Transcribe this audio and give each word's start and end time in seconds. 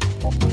Bye. 0.00 0.45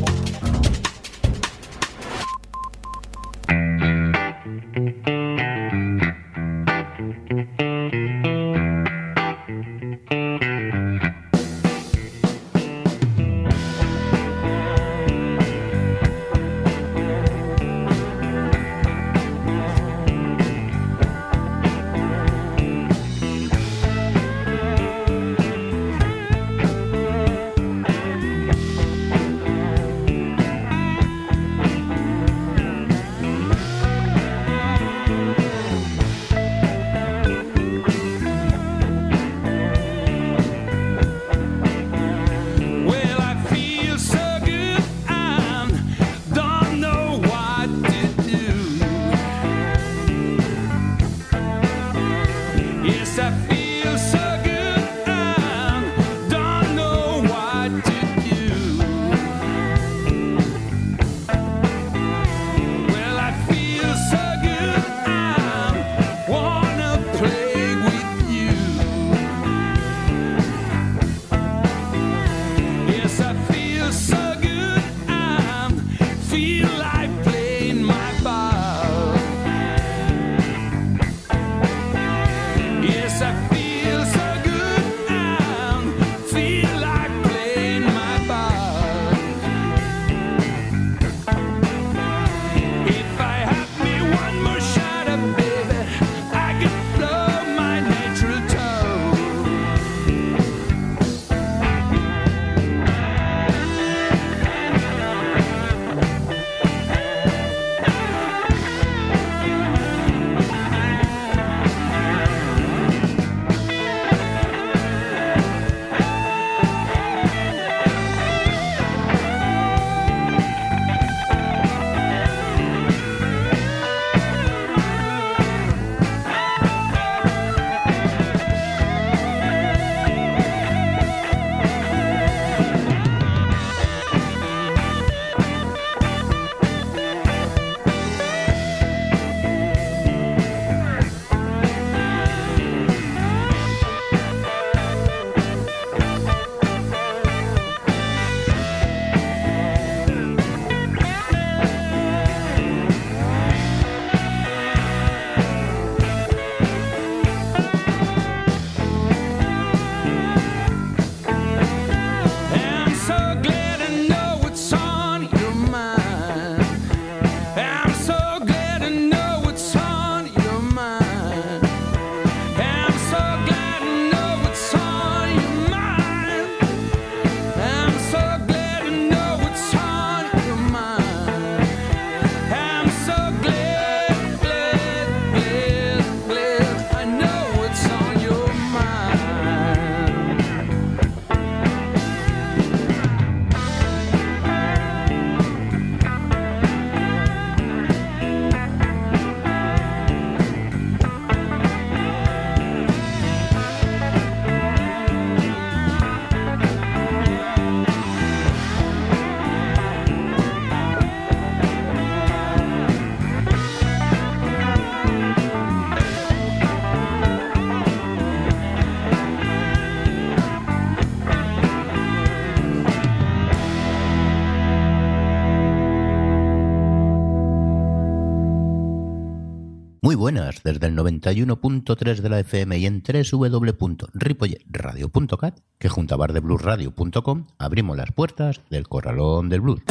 Buenas 230.24 230.64
desde 230.64 230.88
el 230.88 230.96
91.3 230.96 232.22
de 232.22 232.30
la 232.30 232.40
FM 232.40 232.78
y 232.78 232.86
en 232.86 233.04
www.ripoyeradio.cat, 233.04 235.60
que 235.78 235.90
junto 235.90 236.16
a 236.16 236.18
bardebluesradio.com 236.18 237.48
abrimos 237.58 237.98
las 237.98 238.14
puertas 238.14 238.62
del 238.70 238.88
corralón 238.88 239.50
del 239.50 239.60
blues. 239.60 239.82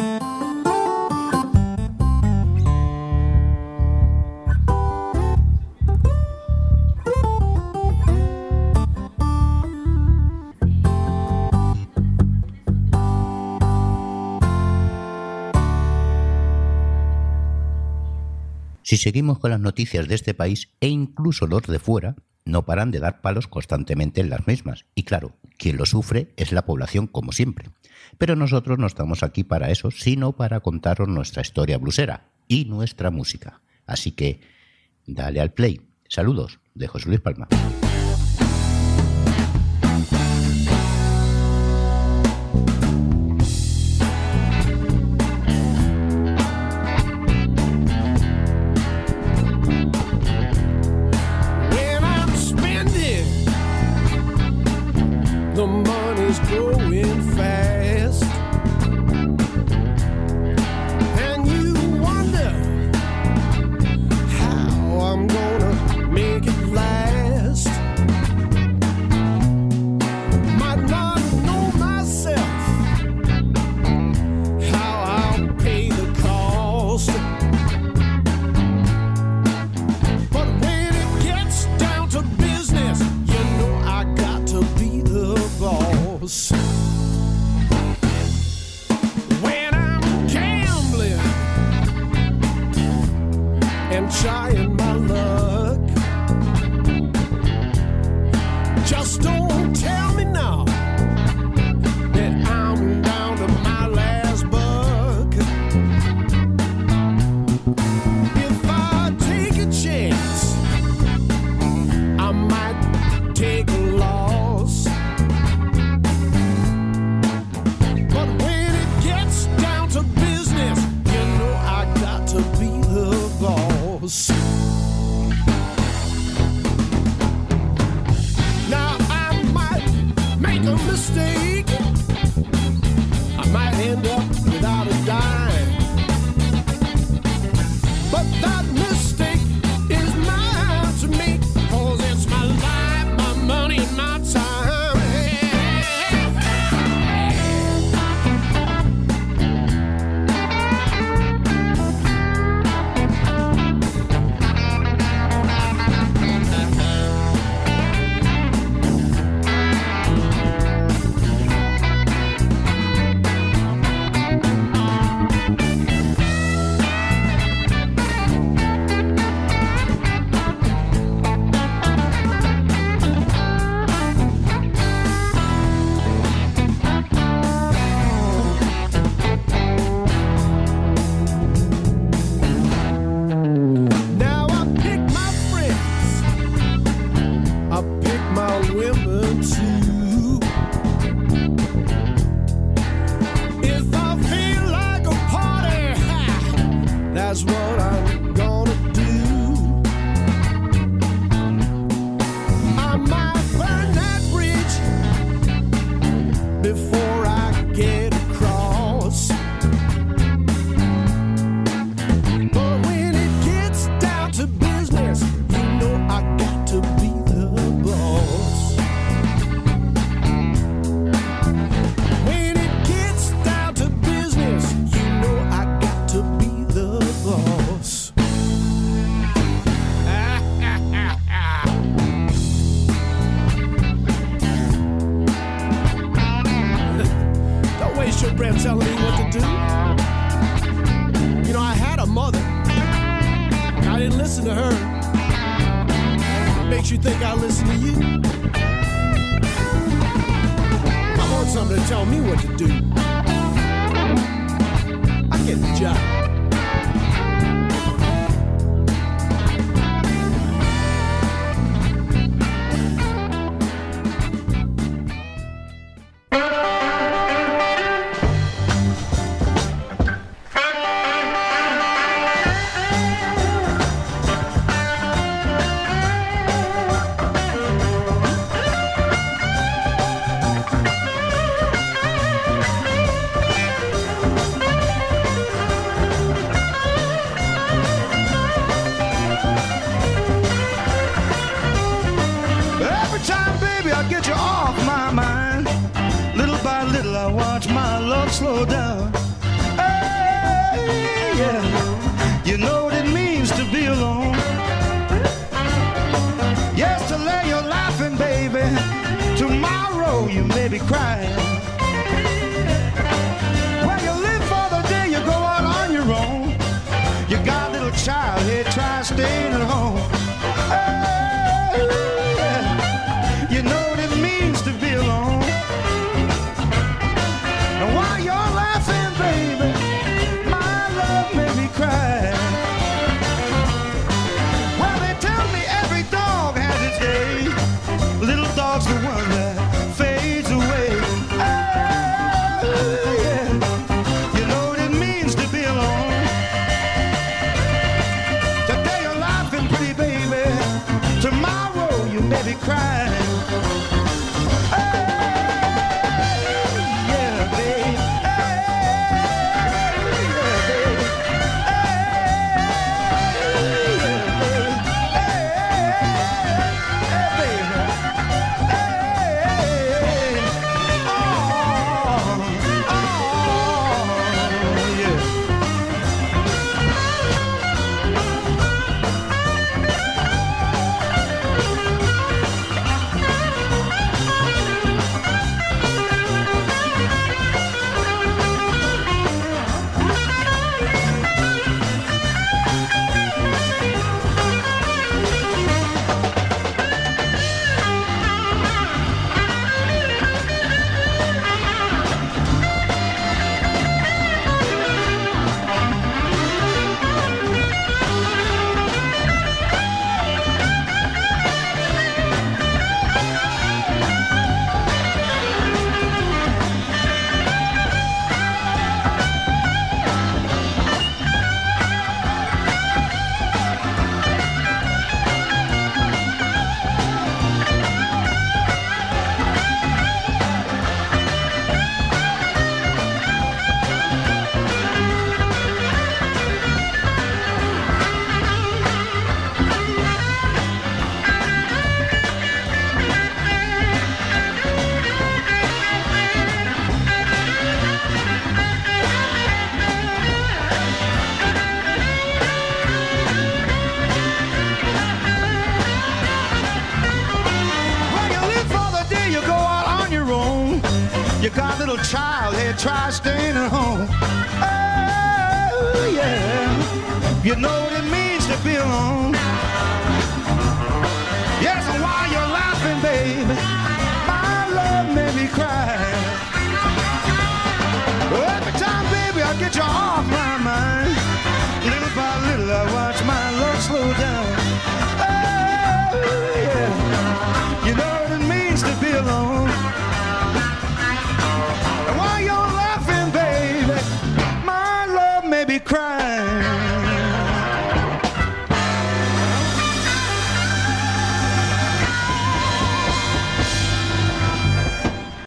Si 18.92 18.98
seguimos 18.98 19.38
con 19.38 19.50
las 19.50 19.58
noticias 19.58 20.06
de 20.06 20.14
este 20.14 20.34
país 20.34 20.68
e 20.82 20.88
incluso 20.88 21.46
los 21.46 21.62
de 21.62 21.78
fuera, 21.78 22.14
no 22.44 22.66
paran 22.66 22.90
de 22.90 23.00
dar 23.00 23.22
palos 23.22 23.48
constantemente 23.48 24.20
en 24.20 24.28
las 24.28 24.46
mismas. 24.46 24.84
Y 24.94 25.04
claro, 25.04 25.32
quien 25.56 25.78
lo 25.78 25.86
sufre 25.86 26.34
es 26.36 26.52
la 26.52 26.66
población 26.66 27.06
como 27.06 27.32
siempre. 27.32 27.70
Pero 28.18 28.36
nosotros 28.36 28.78
no 28.78 28.86
estamos 28.86 29.22
aquí 29.22 29.44
para 29.44 29.70
eso, 29.70 29.90
sino 29.90 30.32
para 30.36 30.60
contaros 30.60 31.08
nuestra 31.08 31.40
historia 31.40 31.78
blusera 31.78 32.28
y 32.48 32.66
nuestra 32.66 33.10
música. 33.10 33.62
Así 33.86 34.10
que, 34.10 34.42
dale 35.06 35.40
al 35.40 35.54
play. 35.54 35.80
Saludos 36.06 36.60
de 36.74 36.86
José 36.86 37.08
Luis 37.08 37.20
Palma. 37.22 37.48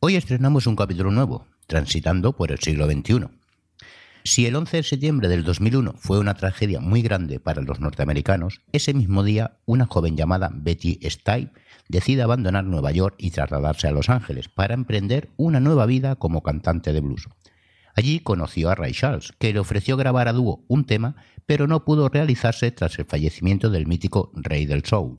Hoy 0.02 0.16
estrenamos 0.16 0.66
un 0.66 0.76
capítulo 0.76 1.12
nuevo, 1.12 1.46
transitando 1.68 2.34
por 2.34 2.52
el 2.52 2.58
siglo 2.58 2.88
XXI. 2.88 3.28
Si 4.24 4.48
el 4.48 4.56
11 4.56 4.78
de 4.78 4.84
septiembre 4.84 5.28
del 5.28 5.44
2001 5.44 5.94
fue 6.00 6.18
una 6.18 6.34
tragedia 6.34 6.80
muy 6.80 7.04
grande 7.04 7.40
para 7.40 7.62
los 7.62 7.80
norteamericanos, 7.80 8.62
ese 8.72 8.96
mismo 8.96 9.24
día 9.24 9.60
una 9.66 9.86
joven 9.86 10.18
llamada 10.18 10.50
Betty 10.52 10.98
Stipe 11.04 11.52
decide 11.88 12.24
abandonar 12.24 12.64
Nueva 12.64 12.92
York 12.92 13.14
y 13.20 13.30
trasladarse 13.30 13.88
a 13.88 13.92
Los 13.92 14.10
Ángeles 14.10 14.50
para 14.50 14.74
emprender 14.74 15.30
una 15.38 15.60
nueva 15.60 15.86
vida 15.86 16.16
como 16.16 16.42
cantante 16.42 16.94
de 16.94 17.02
blues. 17.02 17.28
Allí 17.96 18.20
conoció 18.20 18.70
a 18.70 18.76
Ray 18.76 18.92
Charles, 18.92 19.32
que 19.40 19.54
le 19.54 19.60
ofreció 19.60 19.96
grabar 19.96 20.28
a 20.28 20.34
dúo 20.34 20.66
un 20.68 20.86
tema, 20.86 21.16
pero 21.46 21.66
no 21.66 21.86
pudo 21.86 22.10
realizarse 22.10 22.70
tras 22.72 23.00
el 23.00 23.06
fallecimiento 23.06 23.70
del 23.70 23.88
mítico 23.88 24.32
Rey 24.36 24.66
del 24.66 24.84
Soul. 24.84 25.18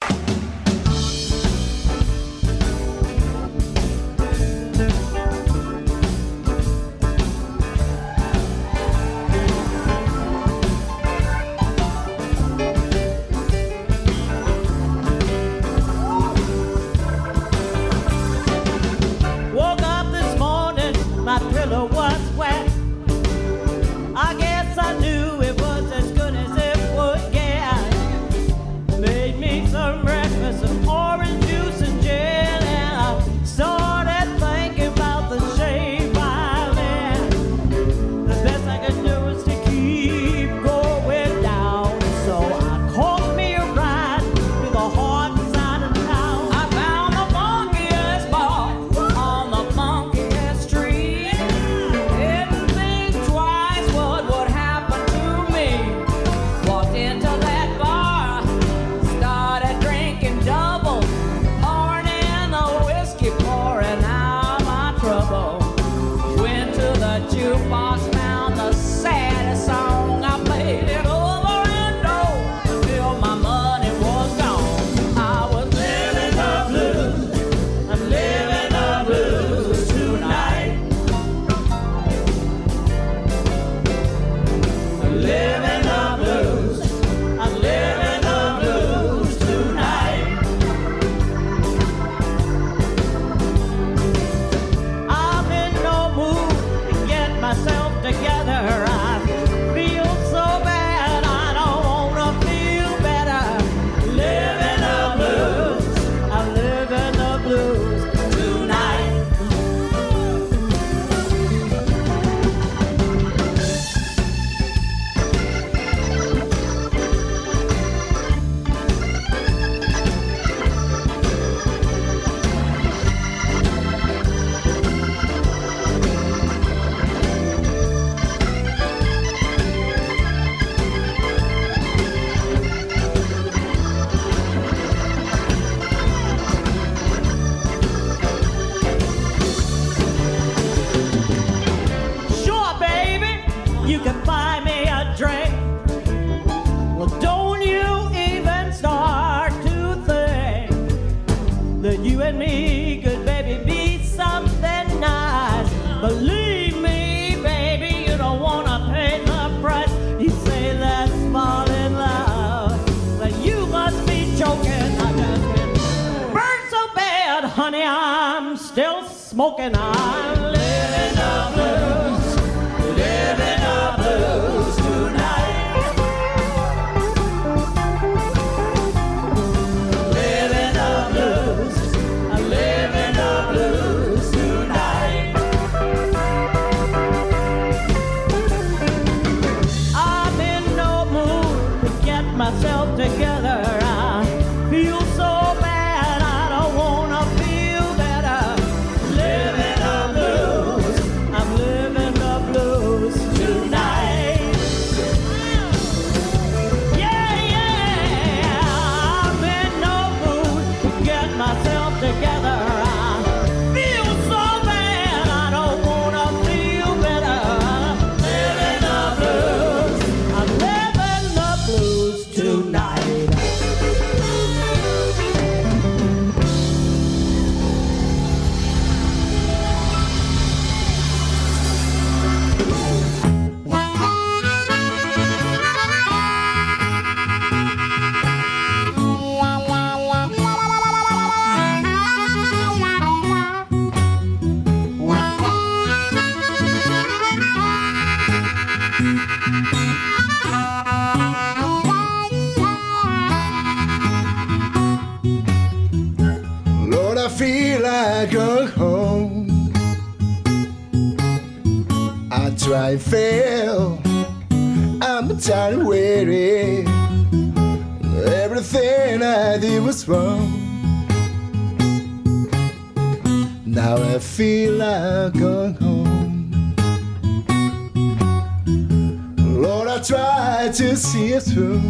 Try 280.26 280.69
to 280.73 280.97
see 280.97 281.32
it 281.32 281.43
through. 281.43 281.80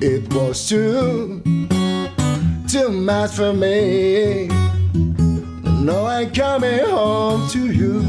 It 0.00 0.32
was 0.32 0.68
too, 0.68 1.42
too 2.66 2.90
much 2.90 3.32
for 3.32 3.52
me. 3.52 4.48
No, 5.86 6.06
I'm 6.06 6.30
coming 6.30 6.80
home 6.80 7.48
to 7.50 7.62
you. 7.80 8.00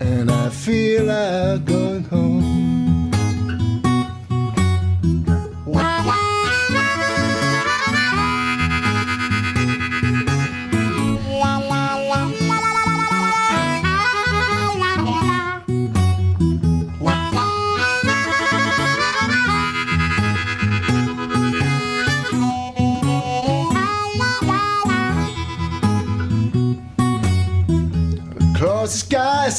And 0.00 0.30
I 0.30 0.48
feel 0.48 1.04
like 1.04 1.64
going 1.64 1.89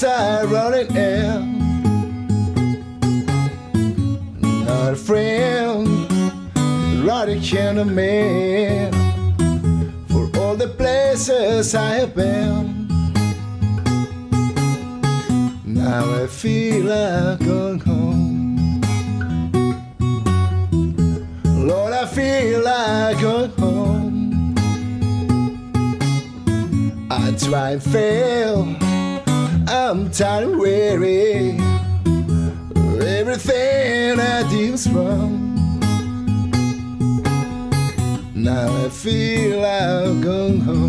are 0.04 0.48
running 0.48 0.98
air. 0.98 1.40
Not 4.66 4.94
a 4.94 4.96
friend, 4.96 5.88
here 7.40 7.74
to 7.74 7.86
me. 7.86 8.90
For 10.10 10.30
all 10.40 10.56
the 10.56 10.74
places 10.78 11.76
I 11.76 11.96
have 11.96 12.16
been. 12.16 12.88
Now 15.66 16.24
I 16.24 16.28
feel 16.28 16.86
like 16.86 17.40
going 17.40 17.80
home. 17.80 18.82
Lord, 21.44 21.94
I 21.94 22.06
feel 22.08 22.64
like 22.64 23.22
going 23.22 23.52
home. 23.52 24.56
I 27.12 27.32
try 27.38 27.72
and 27.72 27.84
fail. 27.84 28.81
I'm 29.91 30.10
tired 30.10 30.47
and 30.47 30.58
weary. 30.58 31.60
Everything 33.06 34.21
I 34.21 34.49
do 34.49 34.73
is 34.73 34.89
wrong. 34.89 35.51
Now 38.34 38.86
I 38.86 38.88
feel 38.88 39.65
I've 39.65 40.21
gone 40.21 40.62
home. 40.62 40.81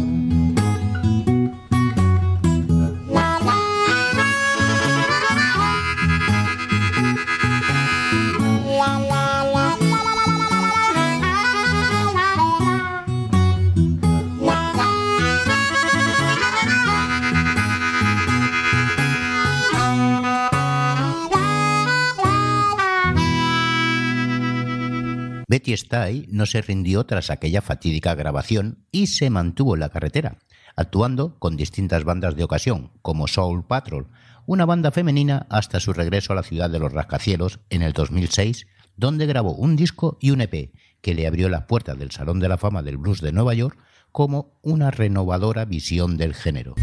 Betty 25.52 25.74
Stay 25.74 26.24
no 26.30 26.46
se 26.46 26.62
rindió 26.62 27.04
tras 27.04 27.28
aquella 27.28 27.60
fatídica 27.60 28.14
grabación 28.14 28.86
y 28.90 29.08
se 29.08 29.28
mantuvo 29.28 29.74
en 29.74 29.80
la 29.80 29.90
carretera, 29.90 30.38
actuando 30.76 31.38
con 31.38 31.58
distintas 31.58 32.04
bandas 32.04 32.36
de 32.36 32.44
ocasión, 32.44 32.90
como 33.02 33.28
Soul 33.28 33.66
Patrol, 33.66 34.08
una 34.46 34.64
banda 34.64 34.92
femenina 34.92 35.46
hasta 35.50 35.78
su 35.78 35.92
regreso 35.92 36.32
a 36.32 36.36
la 36.36 36.42
ciudad 36.42 36.70
de 36.70 36.78
los 36.78 36.90
rascacielos 36.90 37.60
en 37.68 37.82
el 37.82 37.92
2006, 37.92 38.66
donde 38.96 39.26
grabó 39.26 39.52
un 39.52 39.76
disco 39.76 40.16
y 40.22 40.30
un 40.30 40.40
EP 40.40 40.72
que 41.02 41.14
le 41.14 41.26
abrió 41.26 41.50
las 41.50 41.66
puertas 41.66 41.98
del 41.98 42.12
Salón 42.12 42.40
de 42.40 42.48
la 42.48 42.56
Fama 42.56 42.82
del 42.82 42.96
Blues 42.96 43.20
de 43.20 43.32
Nueva 43.32 43.52
York 43.52 43.76
como 44.10 44.58
una 44.62 44.90
renovadora 44.90 45.66
visión 45.66 46.16
del 46.16 46.32
género. 46.32 46.76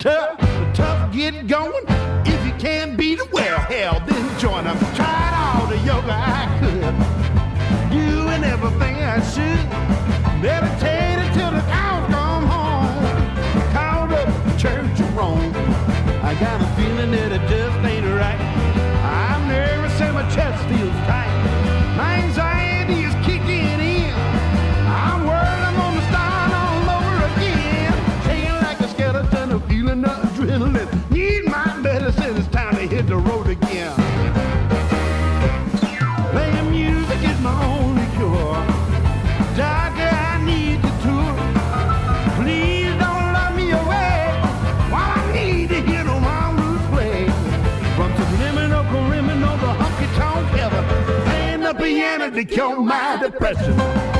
Tough, 0.00 0.40
the 0.40 0.70
tough 0.72 1.12
get 1.12 1.46
going. 1.46 1.84
If 2.24 2.46
you 2.46 2.52
can't 2.54 2.96
beat 2.96 3.18
it, 3.18 3.30
well, 3.32 3.58
hell, 3.58 4.02
then 4.06 4.38
join 4.38 4.66
'em. 4.66 4.78
Tried 4.94 5.34
all 5.36 5.66
the 5.66 5.76
yoga 5.78 6.14
I 6.14 6.46
could. 6.58 6.94
Doing 7.92 8.42
everything 8.44 8.96
I 8.96 9.20
should. 9.32 9.66
Meditated 10.40 11.34
till 11.34 11.50
the 11.50 11.60
cows 11.68 12.06
come 12.08 12.46
home. 12.46 13.04
Called 13.74 14.12
up 14.12 14.28
the 14.46 14.56
church 14.56 15.00
of 15.00 15.16
Rome. 15.16 15.52
I 16.22 16.34
got 16.34 16.62
a 16.62 16.66
feeling 16.76 17.10
that 17.10 17.32
it 17.32 17.42
just 17.50 17.79
to 52.30 52.44
cure 52.44 52.80
my 52.80 53.16
depression. 53.20 54.19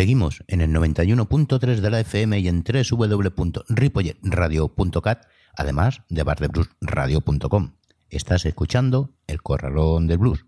Seguimos 0.00 0.40
en 0.48 0.62
el 0.62 0.70
91.3 0.70 1.76
de 1.76 1.90
la 1.90 2.00
FM 2.00 2.38
y 2.38 2.48
en 2.48 2.64
www.ripolletradio.cat, 2.64 5.26
además 5.54 6.00
de 6.08 6.22
bardebluesradio.com. 6.22 7.74
Estás 8.08 8.46
escuchando 8.46 9.12
El 9.26 9.42
Corralón 9.42 10.06
del 10.06 10.16
Blues. 10.16 10.46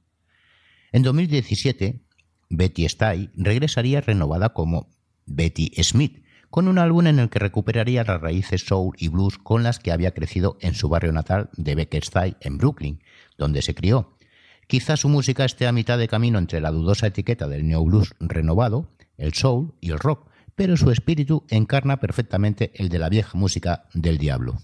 En 0.90 1.02
2017, 1.02 2.00
Betty 2.48 2.86
Stay 2.86 3.28
regresaría 3.34 4.00
renovada 4.00 4.54
como 4.54 4.88
Betty 5.26 5.70
Smith, 5.82 6.24
con 6.48 6.66
un 6.66 6.78
álbum 6.78 7.08
en 7.08 7.18
el 7.18 7.28
que 7.28 7.38
recuperaría 7.38 8.04
las 8.04 8.22
raíces 8.22 8.64
soul 8.64 8.94
y 8.96 9.08
blues 9.08 9.36
con 9.36 9.62
las 9.62 9.78
que 9.78 9.92
había 9.92 10.14
crecido 10.14 10.56
en 10.62 10.74
su 10.74 10.88
barrio 10.88 11.12
natal 11.12 11.50
de 11.58 11.74
Becker-Style 11.74 12.38
en 12.40 12.56
Brooklyn, 12.56 13.02
donde 13.36 13.60
se 13.60 13.74
crió. 13.74 14.16
Quizás 14.66 15.00
su 15.00 15.10
música 15.10 15.44
esté 15.44 15.66
a 15.66 15.72
mitad 15.72 15.98
de 15.98 16.08
camino 16.08 16.38
entre 16.38 16.62
la 16.62 16.70
dudosa 16.70 17.08
etiqueta 17.08 17.48
del 17.48 17.68
neo 17.68 17.84
blues 17.84 18.14
renovado, 18.18 18.88
el 19.22 19.32
soul 19.34 19.72
y 19.80 19.90
el 19.90 19.98
rock, 19.98 20.28
pero 20.54 20.76
su 20.76 20.90
espíritu 20.90 21.44
encarna 21.48 22.00
perfectamente 22.00 22.72
el 22.74 22.88
de 22.88 22.98
la 22.98 23.08
vieja 23.08 23.38
música 23.38 23.84
del 23.94 24.18
diablo. 24.18 24.58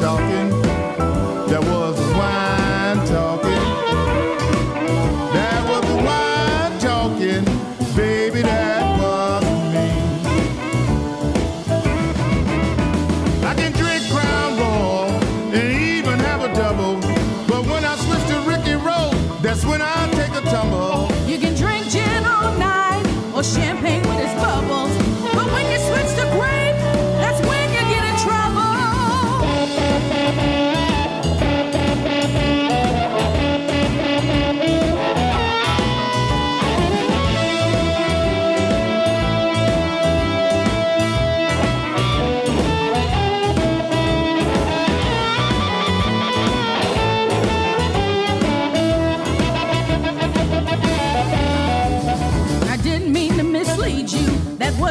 talking 0.00 0.49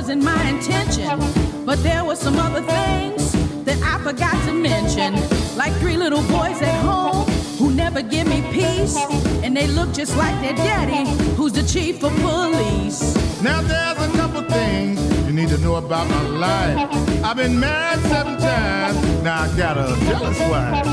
wasn't 0.09 0.23
my 0.23 0.49
intention. 0.49 1.19
But 1.65 1.83
there 1.83 2.03
were 2.03 2.15
some 2.15 2.37
other 2.37 2.61
things 2.61 3.31
that 3.63 3.77
I 3.83 4.03
forgot 4.03 4.33
to 4.45 4.53
mention. 4.53 5.13
Like 5.55 5.71
three 5.73 5.97
little 5.97 6.23
boys 6.23 6.59
at 6.63 6.81
home 6.81 7.27
who 7.59 7.71
never 7.71 8.01
give 8.01 8.27
me 8.27 8.41
peace. 8.51 8.97
And 9.43 9.55
they 9.55 9.67
look 9.67 9.93
just 9.93 10.17
like 10.17 10.33
their 10.41 10.55
daddy, 10.55 11.07
who's 11.35 11.53
the 11.53 11.61
chief 11.61 12.03
of 12.03 12.11
police. 12.21 13.01
Now 13.43 13.61
there's 13.61 13.99
a 13.99 14.17
couple 14.17 14.41
things 14.49 14.99
you 15.27 15.33
need 15.33 15.49
to 15.49 15.59
know 15.59 15.75
about 15.75 16.09
my 16.09 16.27
life. 16.47 16.89
I've 17.23 17.37
been 17.37 17.59
married 17.59 18.01
seven 18.05 18.37
times, 18.39 18.97
now 19.23 19.43
I 19.43 19.57
got 19.57 19.77
a 19.77 19.95
jealous 20.05 20.39
wife. 20.49 20.87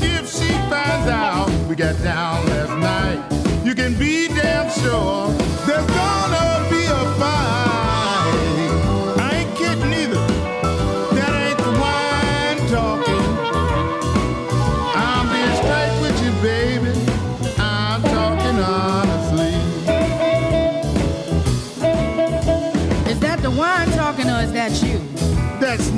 If 0.00 0.30
she 0.30 0.52
finds 0.70 1.08
out 1.08 1.50
we 1.68 1.74
got 1.74 2.00
down 2.00 2.46
last 2.46 2.74
night, 2.78 3.66
you 3.66 3.74
can 3.74 3.98
be 3.98 4.28
damn 4.28 4.70
sure 4.70 5.32
there's 5.66 5.86
gonna 5.86 6.41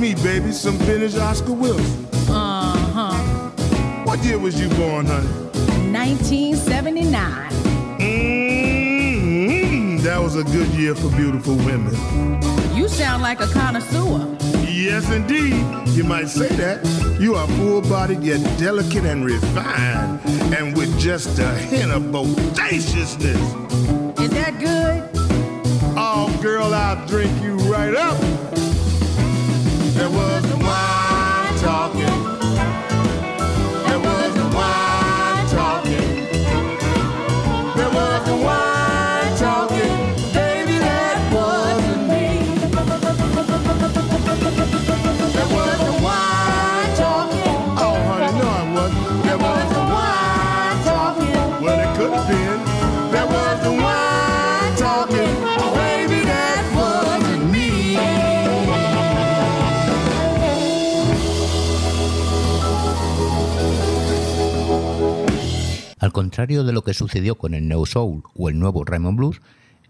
me, 0.05 0.13
baby, 0.21 0.51
some 0.51 0.77
vintage 0.79 1.15
Oscar 1.15 1.53
Wilson. 1.53 2.05
Uh 2.29 2.75
huh. 2.93 3.13
What 4.03 4.23
year 4.23 4.37
was 4.37 4.61
you 4.61 4.69
born, 4.69 5.07
honey? 5.07 5.27
1979. 5.91 7.49
Mmm. 7.99 10.01
That 10.03 10.21
was 10.21 10.35
a 10.35 10.43
good 10.43 10.67
year 10.75 10.93
for 10.93 11.09
beautiful 11.15 11.55
women. 11.55 11.95
You 12.75 12.87
sound 12.87 13.23
like 13.23 13.39
a 13.41 13.47
connoisseur. 13.47 14.37
Yes, 14.69 15.09
indeed. 15.09 15.55
You 15.97 16.03
might 16.03 16.27
say 16.27 16.49
that. 16.49 16.85
You 17.19 17.33
are 17.33 17.47
full 17.57 17.81
bodied 17.81 18.21
yet 18.21 18.41
delicate 18.59 19.05
and 19.05 19.25
refined, 19.25 20.19
and 20.53 20.77
with 20.77 20.99
just 20.99 21.39
a 21.39 21.51
hint 21.55 21.91
of 21.91 22.11
bodaciousness. 22.11 23.41
Is 24.19 24.29
that 24.29 24.59
good? 24.59 25.09
Oh, 25.97 26.29
girl, 26.43 26.75
I'll 26.75 27.03
drink 27.07 27.31
you 27.41 27.55
right 27.71 27.95
up. 27.95 28.54
Contrario 66.25 66.63
de 66.63 66.73
lo 66.73 66.83
que 66.83 66.95
sucedió 66.95 67.35
con 67.35 67.53
el 67.53 67.67
Neo 67.67 67.85
Soul 67.85 68.23
o 68.35 68.49
el 68.49 68.57
nuevo 68.57 68.83
Raymond 68.83 69.15
Blues, 69.15 69.41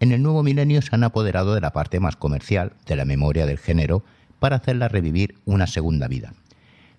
en 0.02 0.12
el 0.12 0.22
nuevo 0.22 0.44
milenio 0.44 0.82
se 0.82 0.94
han 0.94 1.06
apoderado 1.06 1.56
de 1.56 1.62
la 1.62 1.72
parte 1.72 2.02
más 2.02 2.18
comercial 2.18 2.74
de 2.86 2.98
la 2.98 3.06
memoria 3.06 3.46
del 3.46 3.58
género 3.58 4.04
para 4.40 4.58
hacerla 4.58 4.90
revivir 4.90 5.36
una 5.46 5.66
segunda 5.66 6.10
vida. 6.10 6.34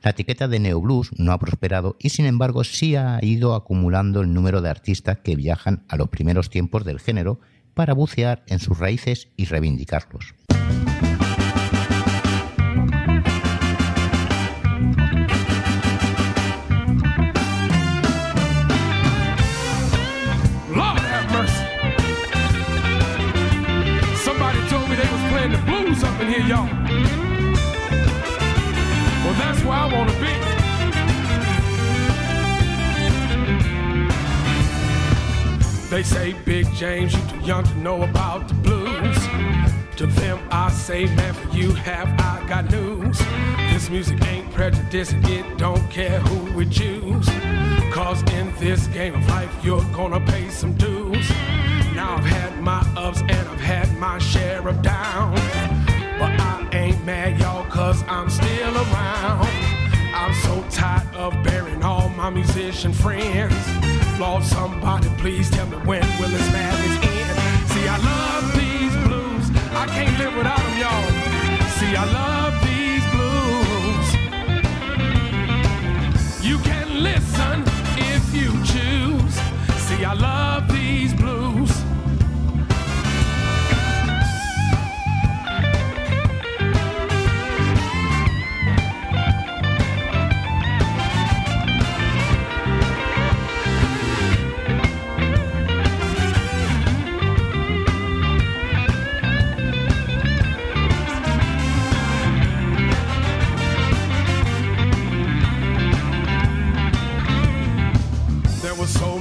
La 0.03 0.12
etiqueta 0.12 0.49
de 0.49 0.59
Neo 0.59 0.80
Blues 0.80 1.11
no 1.18 1.32
ha 1.32 1.39
prosperado 1.39 1.97
y 1.99 2.09
sin 2.09 2.24
embargo 2.24 2.64
sí 2.64 2.97
ha 2.97 3.18
ido 3.20 3.55
acumulando 3.55 4.22
el 4.22 4.32
número 4.32 4.62
de 4.62 4.70
artistas 4.70 5.18
que 5.18 5.37
viajan 5.37 5.82
a 5.89 5.99
los 5.99 6.09
primeros 6.09 6.49
tiempos 6.49 6.87
del 6.87 6.99
género 6.99 7.39
para 7.74 7.93
bucear 7.93 8.43
en 8.47 8.59
sus 8.59 8.78
raíces 8.78 9.28
y 9.37 9.45
reivindicarlos. 9.45 10.34
They 35.97 36.03
say, 36.03 36.34
Big 36.44 36.70
James, 36.74 37.14
you 37.14 37.20
too 37.26 37.38
young 37.47 37.64
to 37.64 37.78
know 37.78 38.03
about 38.03 38.49
the 38.49 38.55
blues. 38.57 39.16
To 39.97 40.07
them, 40.07 40.47
I 40.51 40.68
say, 40.70 41.07
man, 41.07 41.32
for 41.32 41.57
you 41.57 41.72
have 41.72 42.09
I 42.20 42.47
got 42.47 42.70
news. 42.70 43.18
This 43.72 43.88
music 43.88 44.22
ain't 44.26 44.53
prejudice, 44.53 45.14
it 45.14 45.57
don't 45.57 45.90
care 45.90 46.20
who 46.20 46.55
we 46.55 46.66
choose. 46.66 47.26
Cause 47.94 48.20
in 48.34 48.55
this 48.57 48.88
game 48.88 49.14
of 49.14 49.26
life, 49.30 49.51
you're 49.64 49.82
gonna 49.94 50.20
pay 50.20 50.51
some 50.51 50.74
dues. 50.74 51.30
Now 51.94 52.16
I've 52.16 52.26
had 52.26 52.61
my 52.61 52.86
ups 52.94 53.22
and 53.22 53.49
I've 53.49 53.61
had 53.61 53.97
my 53.97 54.18
share 54.18 54.68
of 54.68 54.82
downs. 54.82 55.40
But 56.18 56.38
I 56.38 56.68
ain't 56.74 57.03
mad, 57.07 57.40
y'all, 57.40 57.64
cause 57.70 58.05
I'm 58.07 58.28
still 58.28 58.76
around. 58.76 59.49
I'm 60.14 60.34
so 60.42 60.62
tired 60.68 61.09
of 61.14 61.32
burying 61.42 61.82
all 61.82 62.11
my 62.11 62.28
musician 62.28 62.92
friends. 62.92 64.05
Lord, 64.18 64.42
somebody 64.44 65.08
please 65.18 65.50
tell 65.50 65.66
me 65.66 65.76
when 65.78 66.00
will 66.18 66.28
this 66.28 66.50
madness 66.50 66.96
end? 67.04 67.38
See, 67.68 67.86
I 67.86 67.98
love 67.98 68.54
these 68.56 68.96
blues. 69.04 69.50
I 69.74 69.86
can't 69.88 70.18
live 70.18 70.34
without 70.34 70.58
them, 70.58 70.78
y'all. 70.80 71.10
See, 71.76 71.94
I 71.94 72.04
love 72.20 72.54
these 72.64 73.04
blues. 73.12 74.06
You 76.42 76.58
can 76.60 77.02
listen 77.02 77.62
if 77.98 78.34
you 78.34 78.52
choose. 78.64 79.34
See, 79.86 80.02
I 80.02 80.14
love 80.14 80.66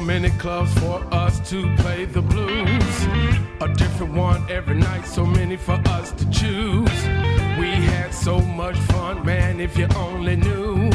many 0.06 0.30
clubs 0.30 0.72
for 0.76 1.04
us 1.12 1.40
to 1.50 1.64
play 1.78 2.06
the 2.06 2.22
blues. 2.22 2.98
A 3.62 3.68
different 3.76 4.14
one 4.14 4.46
every 4.50 4.76
night, 4.76 5.06
so 5.06 5.26
many 5.26 5.58
for 5.58 5.82
us 5.88 6.12
to 6.12 6.30
choose. 6.30 7.04
We 7.60 7.72
had 7.72 8.14
so 8.14 8.40
much 8.40 8.78
fun, 8.92 9.26
man, 9.26 9.60
if 9.60 9.76
you 9.78 9.88
only 9.96 10.36
knew. 10.36 10.92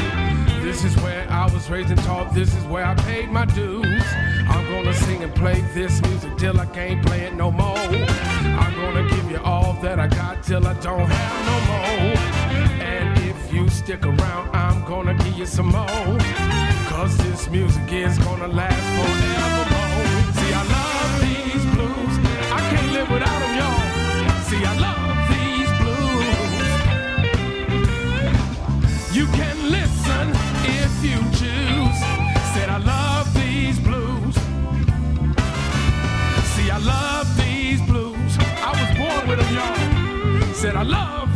This 0.62 0.84
is 0.84 0.96
where 0.98 1.26
I 1.28 1.46
was 1.52 1.68
raised 1.68 1.90
and 1.90 2.00
taught, 2.02 2.32
this 2.32 2.54
is 2.54 2.64
where 2.66 2.84
I 2.84 2.94
paid 2.94 3.30
my 3.30 3.46
dues. 3.46 4.04
I'm 4.48 4.64
gonna 4.70 4.94
sing 4.94 5.24
and 5.24 5.34
play 5.34 5.60
this 5.74 6.00
music 6.02 6.36
till 6.36 6.60
I 6.60 6.66
can't 6.66 7.04
play 7.04 7.22
it 7.22 7.34
no 7.34 7.50
more. 7.50 7.78
I'm 7.78 8.74
gonna 8.74 9.08
give 9.08 9.30
you 9.30 9.38
all 9.38 9.72
that 9.82 9.98
I 9.98 10.06
got 10.06 10.44
till 10.44 10.64
I 10.66 10.74
don't 10.74 11.10
have 11.18 11.40
no 11.50 11.56
more. 11.70 12.16
And 12.80 13.18
if 13.24 13.52
you 13.52 13.68
stick 13.68 14.06
around, 14.06 14.54
I'm 14.54 14.84
gonna 14.84 15.14
give 15.14 15.36
you 15.36 15.46
some 15.46 15.66
more. 15.66 16.49
Cause 17.00 17.16
this 17.16 17.48
music 17.48 17.90
is 17.90 18.18
gonna 18.18 18.46
last 18.46 18.76
forevermore. 18.96 20.04
See, 20.36 20.52
I 20.52 20.64
love 20.76 21.12
these 21.24 21.64
blues. 21.72 22.14
I 22.52 22.60
can't 22.68 22.92
live 22.92 23.08
without 23.10 23.38
them, 23.40 23.52
y'all. 23.58 23.80
See, 24.48 24.62
I 24.72 24.74
love 24.86 25.16
these 25.32 25.70
blues. 25.80 26.36
You 29.16 29.24
can 29.38 29.56
listen 29.76 30.26
if 30.78 30.92
you 31.02 31.18
choose. 31.40 31.98
Said, 32.52 32.68
I 32.68 32.76
love 32.76 33.32
these 33.32 33.78
blues. 33.80 34.34
See, 36.52 36.68
I 36.70 36.78
love 36.84 37.26
these 37.38 37.80
blues. 37.80 38.36
I 38.60 38.72
was 38.78 38.90
born 38.98 39.26
with 39.26 39.38
them, 39.40 39.54
y'all. 39.56 40.52
Said, 40.52 40.76
I 40.76 40.82
love 40.82 41.29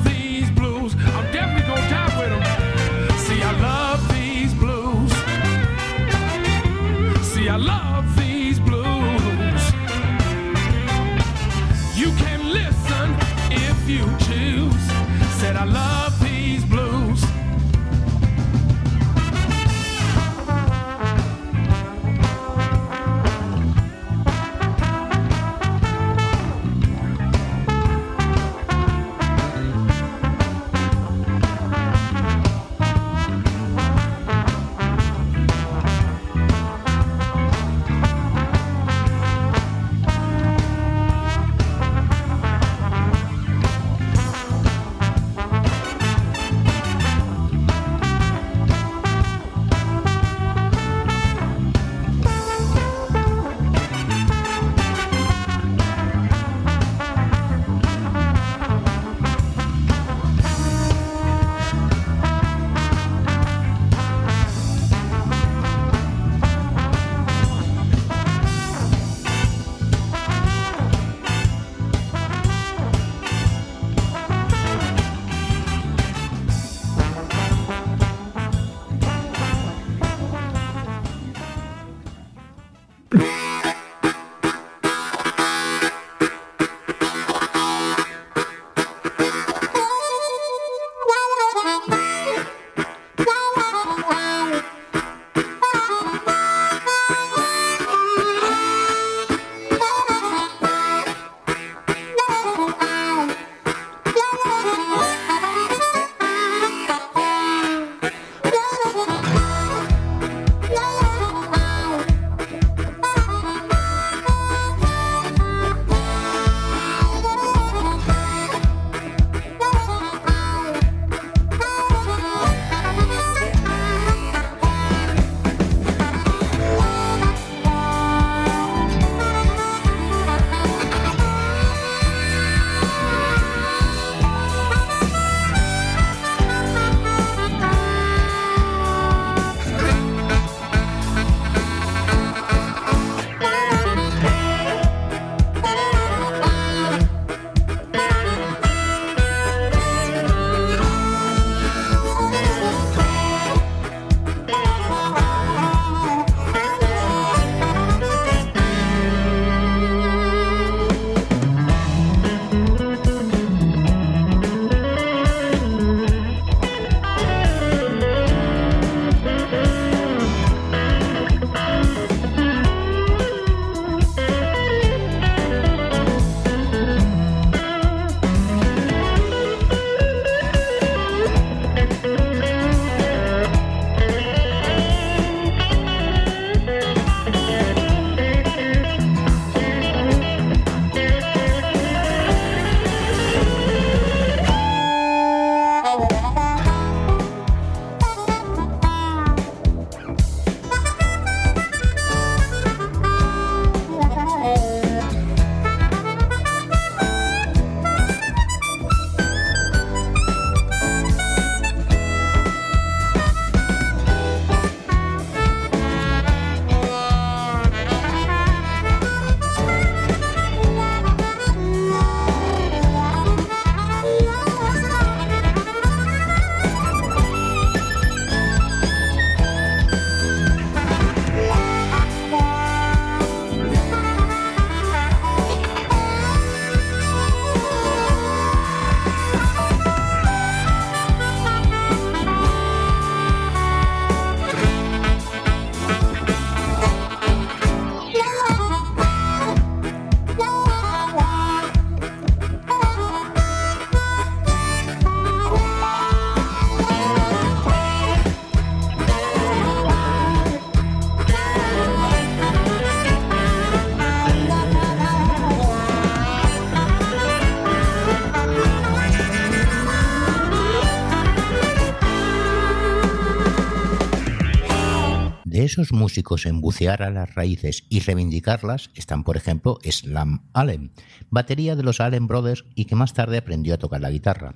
esos 275.74 275.92
músicos 275.92 276.46
en 276.46 276.60
bucear 276.60 277.02
a 277.02 277.10
las 277.10 277.34
raíces 277.34 277.84
y 277.88 277.98
reivindicarlas 277.98 278.90
están, 278.94 279.24
por 279.24 279.36
ejemplo, 279.36 279.80
Slam 279.82 280.44
Allen, 280.52 280.92
batería 281.30 281.74
de 281.74 281.82
los 281.82 282.00
Allen 282.00 282.28
Brothers 282.28 282.64
y 282.76 282.84
que 282.84 282.94
más 282.94 283.12
tarde 283.12 283.38
aprendió 283.38 283.74
a 283.74 283.78
tocar 283.78 284.00
la 284.00 284.12
guitarra. 284.12 284.54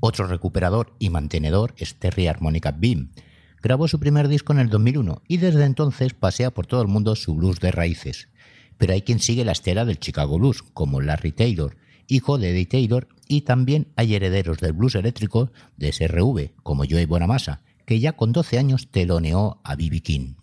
Otro 0.00 0.26
recuperador 0.26 0.94
y 0.98 1.10
mantenedor 1.10 1.74
es 1.76 1.96
Terry 1.96 2.26
Harmonica 2.26 2.72
Beam. 2.72 3.12
Grabó 3.62 3.86
su 3.86 4.00
primer 4.00 4.28
disco 4.28 4.54
en 4.54 4.60
el 4.60 4.70
2001 4.70 5.24
y 5.28 5.36
desde 5.36 5.64
entonces 5.64 6.14
pasea 6.14 6.50
por 6.50 6.66
todo 6.66 6.80
el 6.80 6.88
mundo 6.88 7.16
su 7.16 7.34
blues 7.34 7.60
de 7.60 7.70
raíces. 7.70 8.28
Pero 8.78 8.94
hay 8.94 9.02
quien 9.02 9.20
sigue 9.20 9.44
la 9.44 9.52
estela 9.52 9.84
del 9.84 10.00
Chicago 10.00 10.38
Blues, 10.38 10.62
como 10.62 11.02
Larry 11.02 11.32
Taylor, 11.32 11.76
hijo 12.08 12.38
de 12.38 12.52
Eddie 12.52 12.64
Taylor, 12.64 13.08
y 13.28 13.42
también 13.42 13.88
hay 13.94 14.14
herederos 14.14 14.56
del 14.56 14.72
blues 14.72 14.94
eléctrico 14.94 15.52
de 15.76 15.92
SRV, 15.92 16.54
como 16.62 16.84
Joey 16.88 17.04
Bonamassa, 17.04 17.60
que 17.86 18.00
ya 18.00 18.12
con 18.12 18.32
12 18.32 18.58
años 18.58 18.88
teloneó 18.90 19.60
a 19.64 19.76
B.B. 19.76 20.00
King. 20.00 20.34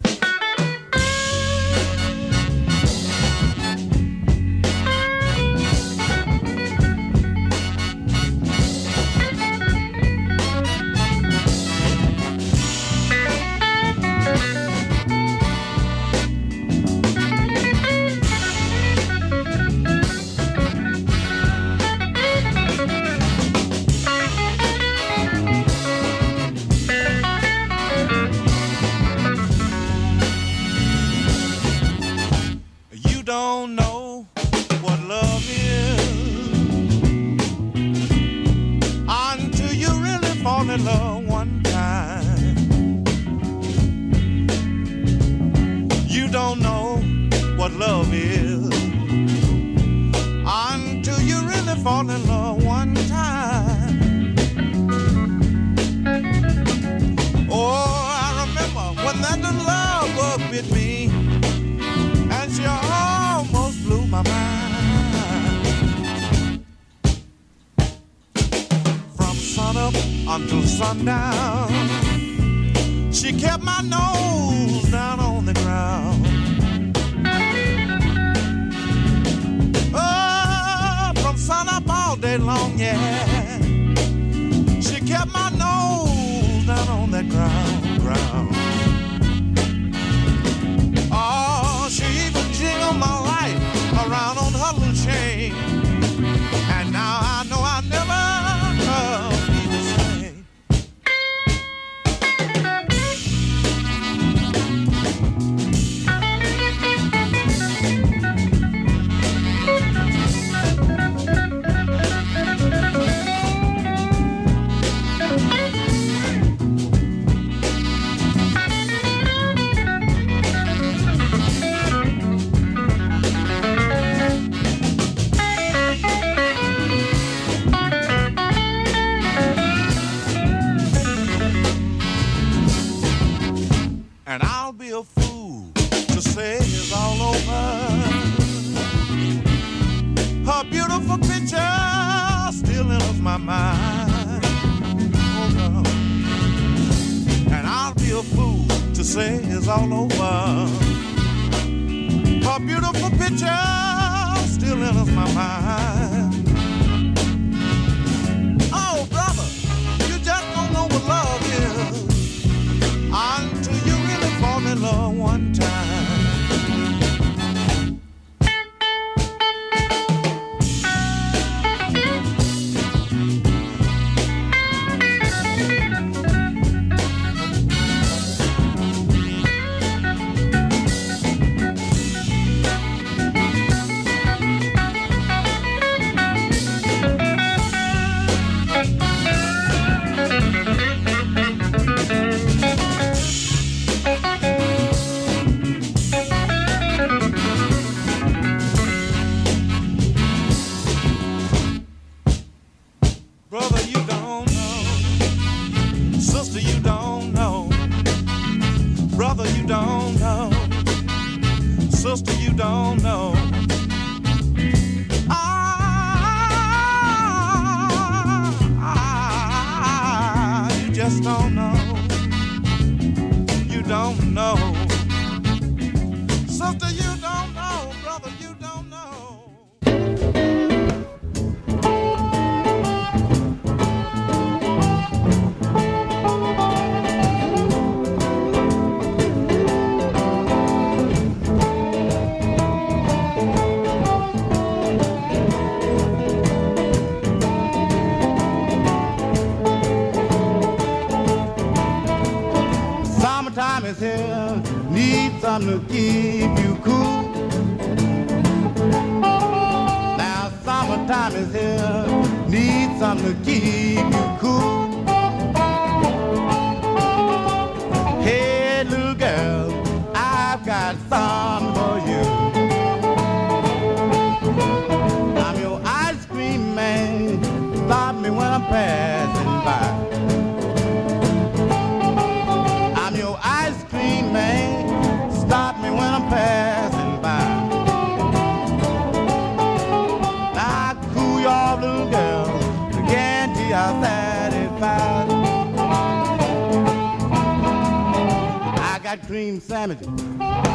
Sandwiches, 299.74 300.08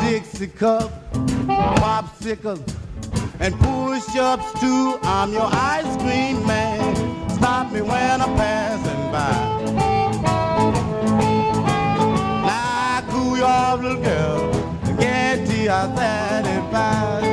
Dixie 0.02 0.48
cup, 0.48 0.90
popsicles, 1.78 2.66
and 3.38 3.54
push-ups 3.60 4.60
too. 4.60 4.98
I'm 5.04 5.32
your 5.32 5.48
ice 5.52 5.96
cream 5.98 6.44
man. 6.44 7.30
Stop 7.30 7.70
me 7.70 7.80
when 7.80 8.20
I'm 8.20 8.34
passing 8.36 9.12
by. 9.12 9.34
Now 12.48 13.04
cool 13.10 13.36
you 13.36 13.44
off, 13.44 13.80
little 13.80 14.02
girl. 14.02 14.50
Guarantee 14.96 15.68
I'm 15.68 15.94
satisfied. 15.96 17.27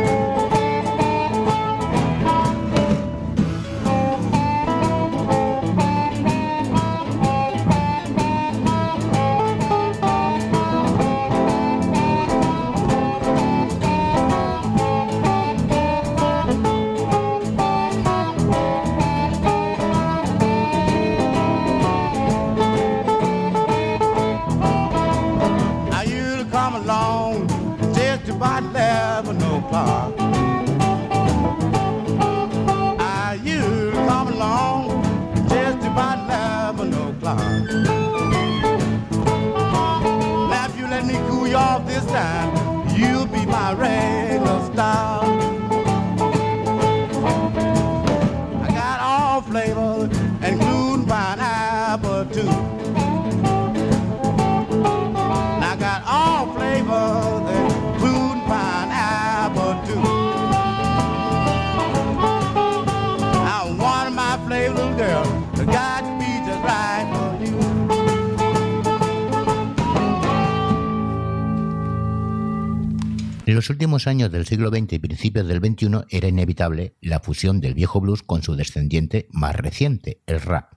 Los 73.65 73.71
últimos 73.71 74.05
años 74.05 74.31
del 74.31 74.45
siglo 74.45 74.69
XX 74.69 74.93
y 74.93 74.99
principios 74.99 75.47
del 75.47 75.57
XXI 75.57 76.05
era 76.11 76.27
inevitable 76.27 76.93
la 77.01 77.19
fusión 77.19 77.61
del 77.61 77.73
viejo 77.73 77.99
blues 77.99 78.21
con 78.21 78.43
su 78.43 78.55
descendiente 78.55 79.27
más 79.31 79.55
reciente, 79.55 80.21
el 80.27 80.39
rap. 80.39 80.73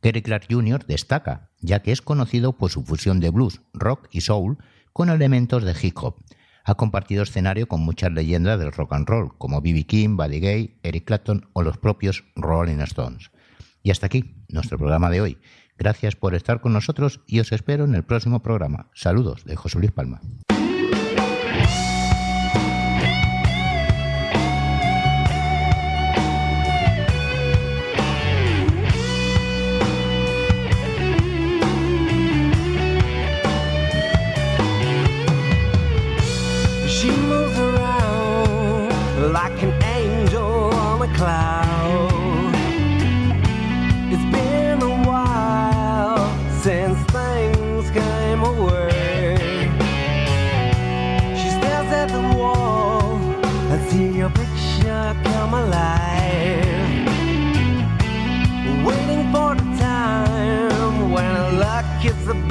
Gary 0.00 0.22
Clark 0.22 0.46
Jr. 0.50 0.86
destaca, 0.86 1.50
ya 1.60 1.82
que 1.82 1.92
es 1.92 2.00
conocido 2.00 2.56
por 2.56 2.70
su 2.70 2.84
fusión 2.84 3.20
de 3.20 3.28
blues, 3.28 3.60
rock 3.74 4.08
y 4.10 4.22
soul 4.22 4.56
con 4.94 5.10
elementos 5.10 5.62
de 5.62 5.76
hip 5.78 5.94
hop. 6.00 6.24
Ha 6.64 6.74
compartido 6.74 7.22
escenario 7.22 7.68
con 7.68 7.82
muchas 7.82 8.10
leyendas 8.10 8.58
del 8.58 8.72
rock 8.72 8.94
and 8.94 9.06
roll, 9.06 9.36
como 9.36 9.60
B.B. 9.60 9.84
King, 9.84 10.16
Buddy 10.16 10.40
Gay, 10.40 10.78
Eric 10.82 11.04
Clapton 11.04 11.50
o 11.52 11.62
los 11.62 11.76
propios 11.76 12.24
Rolling 12.34 12.80
Stones. 12.80 13.30
Y 13.82 13.90
hasta 13.90 14.06
aquí 14.06 14.36
nuestro 14.48 14.78
programa 14.78 15.10
de 15.10 15.20
hoy. 15.20 15.38
Gracias 15.76 16.16
por 16.16 16.34
estar 16.34 16.62
con 16.62 16.72
nosotros 16.72 17.20
y 17.26 17.40
os 17.40 17.52
espero 17.52 17.84
en 17.84 17.94
el 17.94 18.04
próximo 18.04 18.42
programa. 18.42 18.88
Saludos 18.94 19.44
de 19.44 19.54
José 19.54 19.78
Luis 19.80 19.92
Palma. 19.92 20.22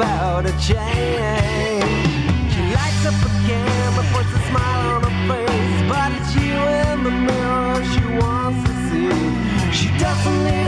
About 0.01 0.45
a 0.47 0.51
change. 0.53 1.83
She 2.53 2.61
lights 2.77 3.05
up 3.05 3.17
a 3.21 3.31
camera, 3.45 4.03
puts 4.13 4.33
a 4.33 4.41
smile 4.49 4.83
on 4.95 5.01
her 5.07 5.17
face, 5.29 5.81
but 5.91 6.09
it's 6.17 6.33
you 6.35 6.57
in 6.89 7.03
the 7.03 7.15
mirror 7.29 7.83
she 7.93 8.03
wants 8.21 8.61
to 8.67 8.73
see. 8.87 9.71
She 9.71 9.89
doesn't 9.99 10.60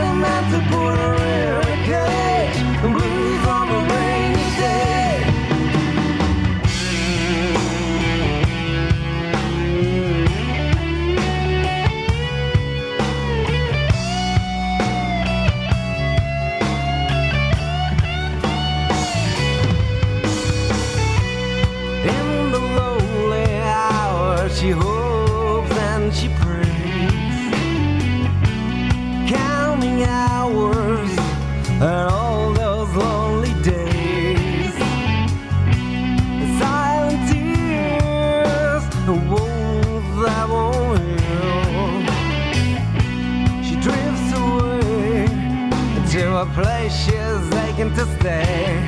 place 46.54 46.94
she's 47.04 47.46
aching 47.66 47.92
to 47.94 48.04
stay. 48.16 48.78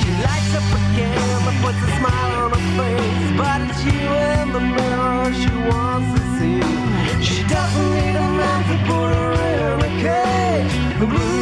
She 0.00 0.10
lights 0.22 0.54
up 0.54 0.66
a 0.70 0.80
candle, 0.94 1.54
puts 1.62 1.80
a 1.82 1.90
smile 1.98 2.32
on 2.44 2.50
her 2.56 2.64
face, 2.78 3.28
but 3.36 3.58
it's 3.66 3.82
you 3.84 4.06
in 4.30 4.52
the 4.52 4.60
mirror 4.60 5.32
she 5.34 5.50
wants 5.68 6.08
to 6.14 6.22
see. 6.38 6.62
She 7.22 7.42
doesn't 7.48 7.90
need 7.94 8.16
a 8.26 8.28
man 8.40 8.60
to 8.70 8.76
put 8.88 9.10
her 9.18 9.32
in 9.32 9.80
a 9.82 9.92
cage. 10.02 11.33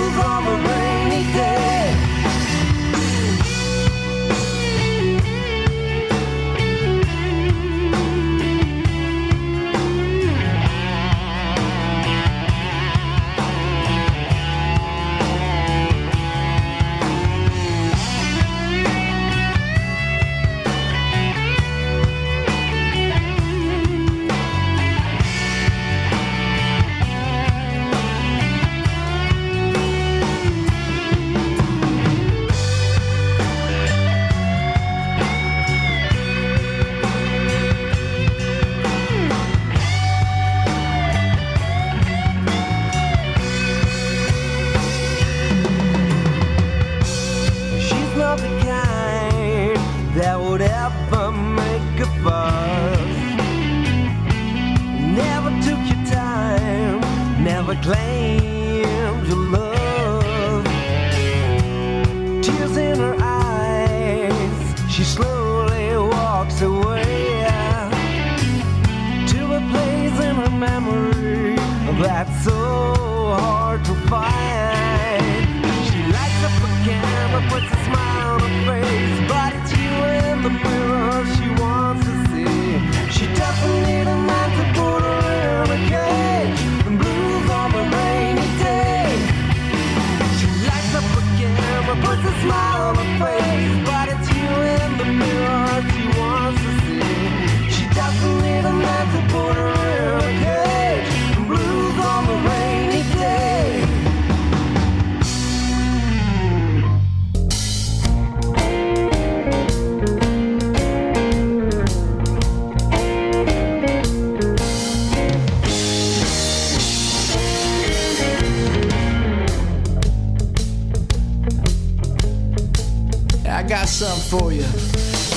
For 124.02 124.52
you. 124.52 124.64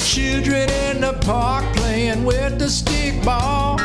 Children 0.04 0.68
in 0.72 1.02
the 1.02 1.16
park 1.22 1.64
playing 1.76 2.26
with 2.26 2.58
the 2.58 2.68
stick 2.68 3.24
ball. 3.24 3.78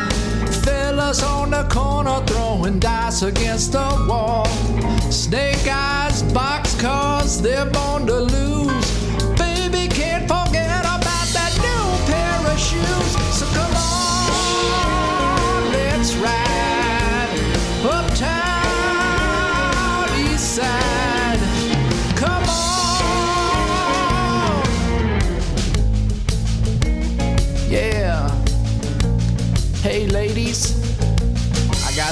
Fellas 0.63 1.21
on 1.21 1.51
the 1.51 1.67
corner 1.69 2.19
throwing 2.25 2.79
dice 2.79 3.21
against 3.21 3.73
the 3.73 4.05
wall. 4.09 4.47
Snake 5.11 5.67
eyes, 5.67 6.23
box 6.33 6.73
cars, 6.81 7.39
they're 7.43 7.69
born 7.69 8.07
to 8.07 8.21
lose. 8.21 8.91
Baby, 9.37 9.87
can't 9.87 10.23
forget 10.23 10.81
about 10.81 11.27
that 11.37 11.53
new 11.61 12.11
pair 12.11 12.51
of 12.51 12.59
shoes. 12.59 13.11
So 13.37 13.45
come 13.53 13.75
on, 13.75 15.71
let's 15.73 16.15
ride 16.15 16.70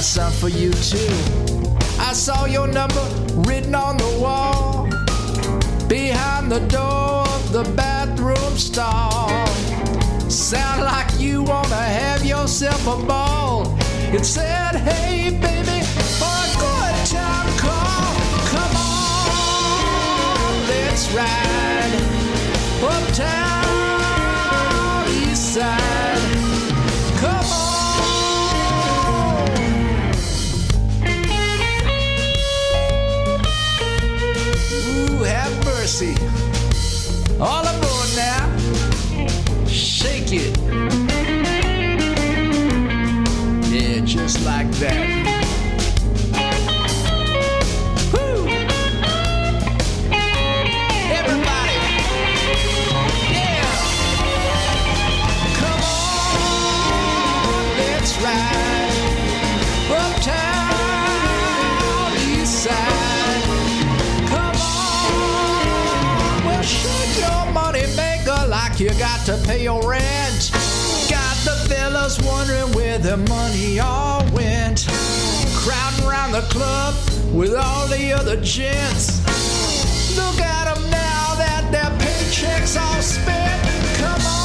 got 0.00 0.04
something 0.04 0.40
for 0.40 0.48
you 0.48 0.72
too. 0.72 1.12
I 1.98 2.14
saw 2.14 2.46
your 2.46 2.66
number 2.66 3.04
written 3.46 3.74
on 3.74 3.98
the 3.98 4.18
wall 4.18 4.88
behind 5.88 6.50
the 6.50 6.60
door 6.68 7.28
of 7.36 7.52
the 7.52 7.64
bathroom 7.76 8.56
stall. 8.56 9.28
Sound 10.30 10.84
like 10.84 11.10
you 11.20 11.42
wanna 11.42 11.84
have 12.00 12.24
yourself 12.24 12.80
a 12.86 12.96
ball. 13.04 13.76
It 14.16 14.24
said, 14.24 14.76
hey, 14.76 15.38
baby, 15.38 15.84
for 16.18 16.36
a 16.46 16.50
good 16.64 16.96
time 17.16 17.50
call. 17.58 18.14
Come 18.54 18.76
on, 18.76 20.50
let's 20.72 21.12
ride 21.12 21.60
uptown, 22.82 23.49
to 69.30 69.46
pay 69.46 69.62
your 69.62 69.80
rent. 69.88 70.50
Got 71.08 71.36
the 71.44 71.54
fellas 71.68 72.18
wondering 72.20 72.72
where 72.72 72.98
their 72.98 73.16
money 73.16 73.78
all 73.78 74.24
went. 74.32 74.86
Crowding 75.54 76.04
around 76.04 76.32
the 76.32 76.40
club 76.50 76.94
with 77.32 77.54
all 77.54 77.86
the 77.86 78.12
other 78.12 78.40
gents. 78.40 79.20
Look 80.16 80.40
at 80.40 80.74
them 80.74 80.82
now 80.90 81.34
that 81.36 81.68
their 81.70 81.92
paychecks 82.00 82.80
all 82.80 83.00
spent. 83.02 83.62
Come 83.98 84.26
on, 84.26 84.39